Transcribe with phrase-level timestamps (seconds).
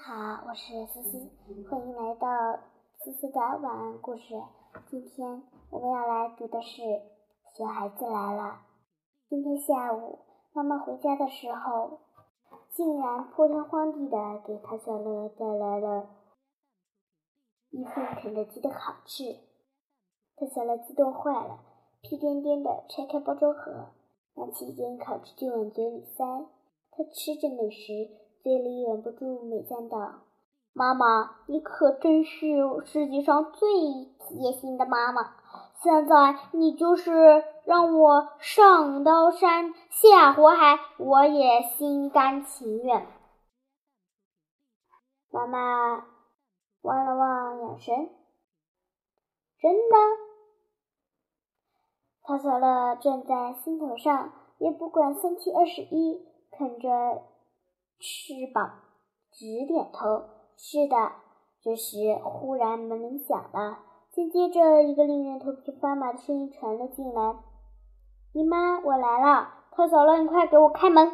[0.00, 1.28] 好，我是思思，
[1.68, 2.28] 欢迎来到
[2.98, 4.22] 思思的晚安故事。
[4.86, 6.82] 今天我们要来读的是
[7.58, 8.42] 《小孩子来了》。
[9.28, 10.20] 今天下午，
[10.52, 11.98] 妈妈回家的时候，
[12.70, 16.08] 竟然破天荒地的给陶小乐带来了
[17.70, 19.24] 一份肯德基的烤翅。
[20.36, 21.58] 他小乐激动坏了，
[22.02, 23.88] 屁颠颠的拆开包装盒，
[24.34, 26.24] 拿起一根烤翅就往嘴里塞。
[26.92, 28.27] 他吃着美食。
[28.42, 30.20] 嘴里忍不住美赞道
[30.72, 32.46] ：“妈妈，你可真是
[32.84, 33.68] 世界上最
[34.18, 35.34] 贴心的妈妈！
[35.82, 43.06] 现在你就是让我上刀山下火海，我也心甘情愿。”
[45.30, 46.06] 妈妈
[46.82, 47.94] 望了望眼神，
[49.60, 49.96] 真的？
[52.22, 56.88] 陶小乐站在心头上，也不管三七二十一，啃着。
[57.98, 58.80] 翅膀
[59.30, 60.24] 直点头。
[60.56, 61.12] 是的，
[61.62, 63.78] 这时忽然门铃响了，
[64.10, 67.36] 紧接着一个令人头皮发麻的声音传了进来
[68.34, 71.10] ：“姨妈，我来了，陶小乐，你快给我开门！”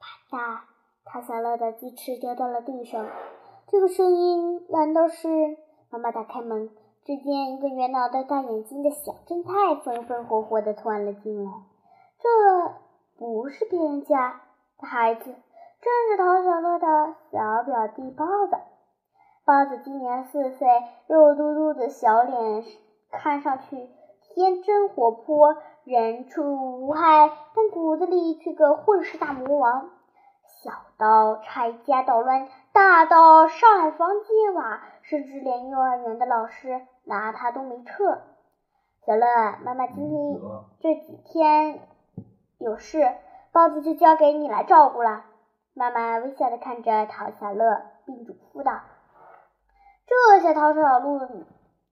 [0.00, 0.60] 啪嗒，
[1.04, 3.06] 陶小乐的鸡翅掉到了地上。
[3.66, 5.28] 这个声音难道是……
[5.90, 6.70] 妈妈打开门，
[7.04, 11.50] 只见一个圆脑袋、大眼睛的小正太风风火火地窜了进来。
[12.18, 12.28] 这
[13.18, 14.47] 不是别人家。
[14.80, 18.56] 孩子正是陶小乐的小表弟包子。
[19.44, 20.68] 包子今年四岁，
[21.08, 22.64] 肉嘟嘟的小脸
[23.10, 23.90] 看上去
[24.22, 29.90] 天真活泼，人畜无害，但骨子里却个混世大魔王。
[30.62, 38.22] 小到拆家捣乱，大到上房揭瓦，甚至连幼儿园的老师拿他都没辙。
[39.04, 39.26] 小乐，
[39.64, 40.40] 妈妈今天
[40.80, 41.80] 这几天
[42.58, 43.12] 有事。
[43.52, 45.24] 包子就交给你来照顾了。
[45.74, 48.80] 妈妈微笑的看着陶小乐，并嘱咐道
[50.06, 51.28] ：“这下陶小乐，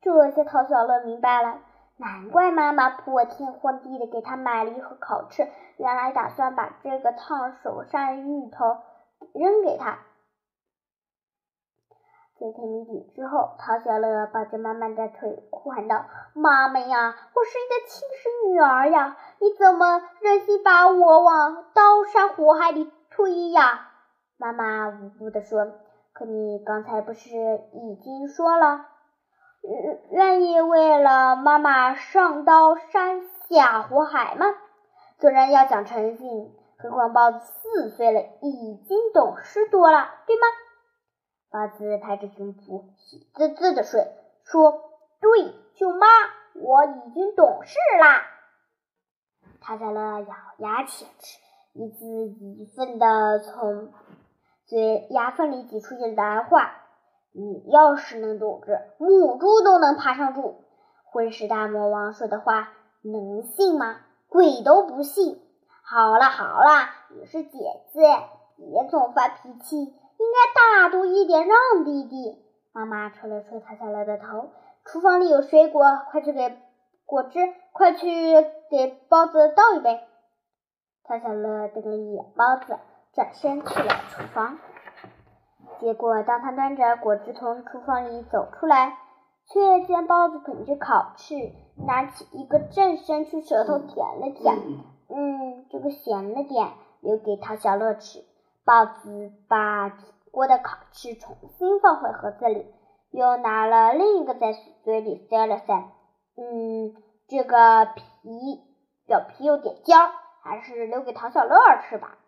[0.01, 1.61] 这下陶小乐明白了，
[1.97, 8.79] 难怪妈妈破天荒地的给他买了一盒烤翅，原来打算把这个烫手山芋头
[9.33, 9.99] 扔给他。”
[12.47, 23.89] 揭开谜底之后，陶小乐抱着妈妈的腿，哭喊道：“妈妈呀，我是你的亲生女儿呀，你怎么忍心把我往刀山火海里推呀？”
[24.39, 25.67] 妈妈无辜地说
[26.15, 27.31] ：“可你刚才不是
[27.73, 28.87] 已经说了，
[30.11, 34.47] 愿意为了妈妈上刀山下火海吗？
[35.19, 40.43] 做人要讲诚信，何况包子四岁了，已经懂事多了，对吗？”
[41.51, 44.01] 八字拍着胸脯，喜滋滋的说
[44.45, 44.73] ：“说
[45.21, 46.07] 对，舅妈，
[46.55, 48.23] 我已经懂事啦。”
[49.63, 51.39] 他在那咬牙切齿，
[51.73, 53.93] 一字一分的从
[54.67, 56.73] 嘴牙缝里挤出一段话
[57.33, 60.65] ：“你要是能懂事，母猪都能爬上树。
[61.05, 64.01] 混世大魔王说的话能信吗？
[64.29, 65.41] 鬼都不信。
[65.83, 67.59] 好了好了，你是姐
[67.93, 68.01] 姐，
[68.57, 72.43] 别总发脾气。”应该大度一点，让弟弟。
[72.73, 74.51] 妈妈捶了捶陶小乐的头。
[74.85, 76.57] 厨房里有水果，快去给
[77.05, 77.39] 果汁，
[77.73, 78.07] 快去
[78.71, 80.01] 给包子倒一杯。
[81.05, 82.79] 陶小乐瞪了一眼包子，
[83.13, 84.59] 转身去了厨房。
[85.81, 88.97] 结果，当他端着果汁从厨房里走出来，
[89.47, 91.35] 却见包子啃着烤翅，
[91.87, 94.57] 拿起一个正伸出舌头舔了舔，
[95.09, 98.25] 嗯，这个咸了点，留给陶小乐吃。
[98.67, 100.01] 包子把舔
[100.33, 102.67] 过的烤翅重新放回盒子里，
[103.11, 105.73] 又拿了另一个在嘴里塞了塞。
[106.37, 106.93] 嗯，
[107.29, 108.03] 这个皮
[109.07, 109.97] 表皮有点焦，
[110.43, 111.57] 还是留给唐小乐
[111.89, 112.19] 吃吧。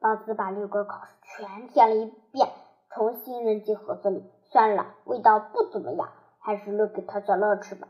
[0.00, 2.48] 包子把六个烤翅全舔了一遍，
[2.92, 4.28] 重新扔进盒子里。
[4.50, 6.08] 算了，味道不怎么样，
[6.40, 7.86] 还是留给唐小乐吃吧。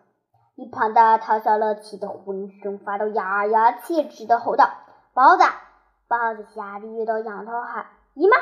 [0.55, 4.69] 一旁的唐小乐气得浑身发抖，咬牙切齿的吼道
[5.15, 5.45] ：“包子！”
[6.11, 7.87] 包子吓得遇到仰头喊
[8.19, 8.37] ：“姨妈！”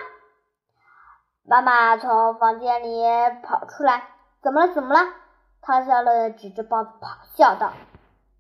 [1.45, 3.03] 妈妈从房间里
[3.43, 4.05] 跑出来
[4.43, 4.73] ：“怎么了？
[4.73, 5.13] 怎么了？”
[5.61, 7.75] 陶小乐指着包子咆哮道：“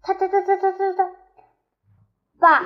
[0.00, 1.11] 他他他他他他他，
[2.41, 2.64] 爸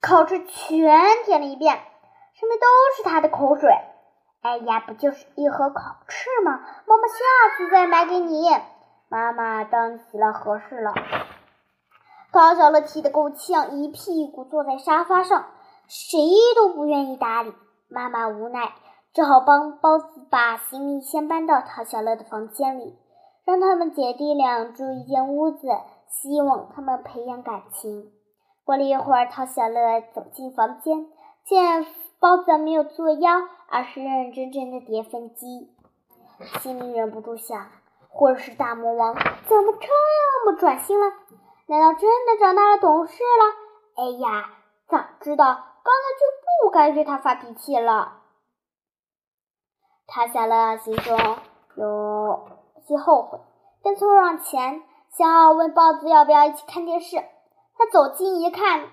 [0.00, 2.66] 烤翅全舔了一遍，上面都
[2.96, 3.68] 是他的口水。
[4.40, 6.60] 哎呀，不就是一盒烤翅吗？
[6.86, 8.48] 妈妈下次再买给你。”
[9.10, 10.94] 妈妈当起了和事佬。
[12.32, 15.44] 陶小乐气得够呛，一屁股坐在沙发上。
[15.88, 16.18] 谁
[16.56, 17.52] 都不愿意搭理，
[17.88, 18.72] 妈妈无奈，
[19.12, 22.98] 只好帮包子把行李先搬到陶小乐的房间里，
[23.44, 25.68] 让他们姐弟俩住一间屋子，
[26.08, 28.10] 希望他们培养感情。
[28.64, 31.06] 过了一会儿，陶小乐走进房间，
[31.44, 31.86] 见
[32.18, 35.70] 包子没有作妖，而是认认真真的叠分机。
[36.60, 37.68] 心里忍不住想：
[38.08, 39.22] 或者是大魔王怎
[39.58, 41.06] 么这么转心了？
[41.66, 44.02] 难道真的长大了懂事了？
[44.02, 44.48] 哎呀，
[44.88, 46.26] 早知道刚才就
[46.64, 48.22] 不该对他发脾气了。
[50.06, 51.16] 他想了，心中
[51.76, 52.48] 有
[52.88, 53.38] 些后悔，
[53.82, 57.18] 便凑上前想要问豹子要不要一起看电视。
[57.76, 58.88] 他走近一看。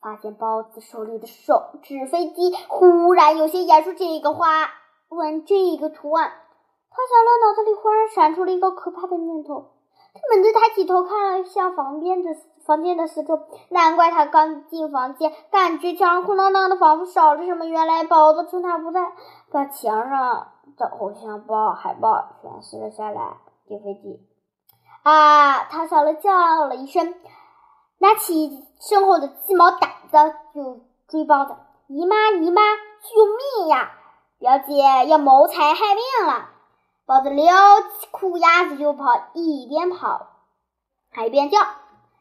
[0.00, 4.70] 发现豹子手里的手纸飞机忽然有些演出这个花
[5.10, 6.32] 纹、这个图案，
[6.88, 9.72] 陶小乐脑子里忽然闪出了一个可怕的念头。
[10.14, 12.30] 他猛地抬起头看了一下房边的
[12.64, 13.40] 房间的四周，
[13.70, 17.64] 难怪他刚进房间，感觉墙上空荡荡的，仿佛少了什么。
[17.64, 19.12] 原来包子趁他不在，
[19.50, 23.38] 把墙上的偶像包海报全撕了下来。
[23.66, 24.20] 丢飞机
[25.02, 25.64] 啊！
[25.64, 27.14] 他小了叫了一声。
[27.98, 29.78] 拿起身后的鸡毛掸
[30.10, 31.54] 子就追包子，
[31.86, 33.26] 姨妈姨妈救
[33.58, 33.92] 命呀！
[34.38, 36.48] 表姐要谋财害命了！
[37.04, 39.04] 包子撩起裤丫子就跑，
[39.34, 40.28] 一边跑
[41.12, 41.58] 还一边叫：“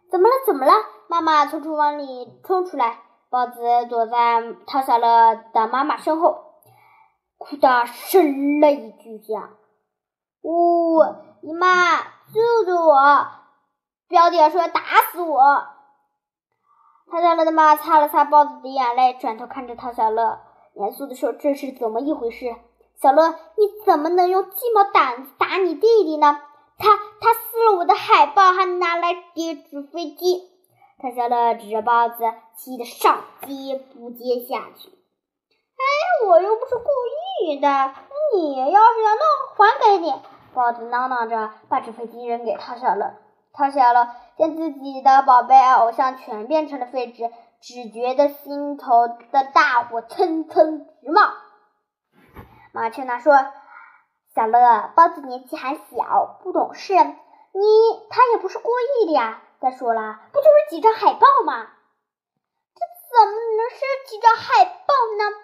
[0.09, 0.35] 怎么了？
[0.45, 0.73] 怎么了？”
[1.07, 6.43] 妈妈从厨房里冲出来，包子躲在陶小乐的妈妈身后，
[7.37, 9.49] 哭的声泪俱下。
[10.41, 11.01] 呜，
[11.41, 13.27] 姨妈救救我！
[14.07, 15.39] 表姐说要：“打死我！”
[17.11, 20.39] 陶小乐的妈擦了擦包子的眼泪，转头看着陶小乐，
[20.75, 22.55] 严肃的说：“这是怎么一回事？
[23.01, 26.39] 小乐，你怎么能用鸡毛掸子打你弟弟呢？
[26.79, 30.49] 他他撕了我的海报，还拿来叠纸飞机。”
[31.01, 32.23] 陶小乐指着包子，
[32.57, 34.89] 气得上接不接下去。
[35.77, 36.89] “哎，我又不是故
[37.45, 37.67] 意的，
[38.35, 39.23] 你要是要弄，
[39.55, 40.13] 还给你。”
[40.53, 43.13] 包子囔囔着，把纸飞机扔给陶小乐。
[43.53, 47.29] 陶小乐见自己的宝贝偶像全变成了废纸，
[47.61, 51.33] 只觉得心头的大火蹭蹭直冒。
[52.71, 53.33] 妈劝他说
[54.39, 58.69] ：“小乐，包子年纪还小，不懂事，你他也不是故
[59.01, 59.41] 意的呀。
[59.59, 61.67] 再说了，不就是几张海报吗？
[62.73, 65.35] 这怎么能是几张海报呢？”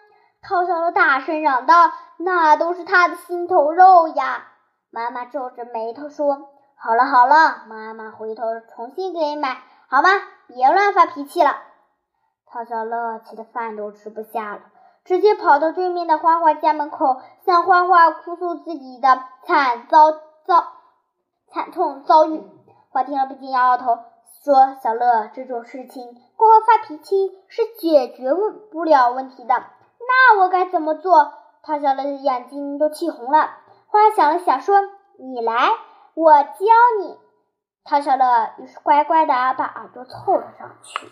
[0.41, 4.47] 陶小乐大声嚷道：“那都是他的心头肉呀！”
[4.91, 6.47] 妈妈皱着眉头说。
[6.77, 8.43] 好了好了，妈妈回头
[8.73, 9.57] 重新给你买，
[9.89, 10.09] 好吗？
[10.47, 11.63] 别乱发脾气了。
[12.45, 14.61] 陶小乐气得饭都吃不下了，
[15.05, 20.11] 直接跑到对面的花花家门口，向花花哭诉自己的惨遭
[20.45, 20.67] 遭
[21.47, 22.43] 惨痛遭遇。
[22.89, 23.99] 花听了不禁摇摇头，
[24.43, 28.33] 说：“小乐，这种事情过后发脾气是解决
[28.71, 29.53] 不了问题的。
[29.53, 33.51] 那我该怎么做？”陶小乐的眼睛都气红了。
[33.87, 34.75] 花想了想，说
[35.17, 35.69] ：“你来。”
[36.15, 36.65] 我教
[37.01, 37.19] 你，
[37.83, 41.11] 唐小乐于是乖乖的把耳朵凑了上去。